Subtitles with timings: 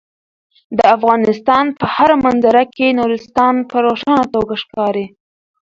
[0.77, 5.05] د افغانستان په هره منظره کې نورستان په روښانه توګه ښکاري.